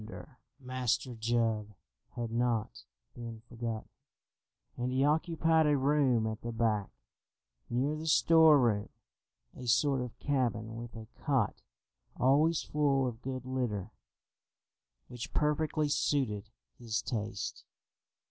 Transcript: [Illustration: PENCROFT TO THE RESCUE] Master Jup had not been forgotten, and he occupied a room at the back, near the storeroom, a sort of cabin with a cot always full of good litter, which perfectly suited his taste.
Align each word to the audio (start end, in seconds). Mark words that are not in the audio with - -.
[Illustration: 0.01 0.33
PENCROFT 0.33 0.33
TO 0.33 0.57
THE 0.57 0.65
RESCUE] 0.65 0.65
Master 0.67 1.15
Jup 1.15 1.77
had 2.15 2.31
not 2.31 2.83
been 3.13 3.41
forgotten, 3.41 3.89
and 4.75 4.91
he 4.91 5.03
occupied 5.05 5.67
a 5.67 5.77
room 5.77 6.25
at 6.25 6.41
the 6.41 6.51
back, 6.51 6.89
near 7.69 7.95
the 7.95 8.07
storeroom, 8.07 8.89
a 9.55 9.67
sort 9.67 10.01
of 10.01 10.17
cabin 10.17 10.75
with 10.75 10.95
a 10.95 11.05
cot 11.13 11.61
always 12.17 12.63
full 12.63 13.05
of 13.05 13.21
good 13.21 13.45
litter, 13.45 13.91
which 15.07 15.35
perfectly 15.35 15.87
suited 15.87 16.49
his 16.79 17.03
taste. 17.03 17.63